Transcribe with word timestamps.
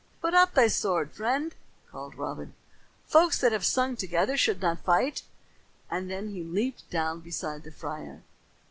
"Put 0.19 0.33
up 0.33 0.55
thy 0.55 0.65
sword, 0.65 1.11
friend," 1.13 1.53
called 1.91 2.15
Robin. 2.15 2.55
"Folks 3.05 3.39
that 3.39 3.51
have 3.51 3.63
sung 3.63 3.95
together 3.95 4.35
should 4.35 4.59
not 4.59 4.83
fight." 4.83 5.21
And 5.91 6.09
then 6.09 6.29
he 6.29 6.43
leaped 6.43 6.89
down 6.89 7.19
beside 7.19 7.61
the 7.61 7.71
friar. 7.71 8.23